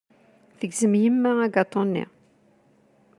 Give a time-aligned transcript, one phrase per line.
[0.59, 2.05] Tegzem yemma agaṭu-nni.